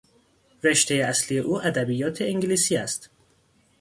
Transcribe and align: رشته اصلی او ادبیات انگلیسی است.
رشته 0.63 0.93
اصلی 0.95 1.37
او 1.39 1.61
ادبیات 1.61 2.21
انگلیسی 2.21 2.75
است. 2.77 3.09